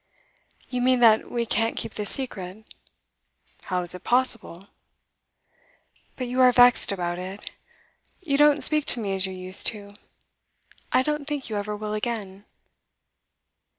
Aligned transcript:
'You 0.71 0.81
mean 0.81 0.99
that 1.01 1.29
we 1.29 1.45
can't 1.45 1.77
keep 1.77 1.93
the 1.93 2.07
secret?' 2.07 2.65
'How 3.65 3.83
is 3.83 3.93
it 3.93 4.03
possible?' 4.03 4.67
'But 6.17 6.25
you 6.27 6.41
are 6.41 6.51
vexed 6.51 6.91
about 6.91 7.19
it. 7.19 7.51
You 8.19 8.35
don't 8.35 8.63
speak 8.63 8.85
to 8.85 8.99
me 8.99 9.13
as 9.13 9.27
you 9.27 9.33
used 9.33 9.67
to. 9.67 9.89
I 10.91 11.03
don't 11.03 11.27
think 11.27 11.51
you 11.51 11.55
ever 11.55 11.75
will 11.75 11.93
again. 11.93 12.45